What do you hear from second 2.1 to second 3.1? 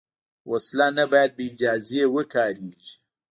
وکارېږي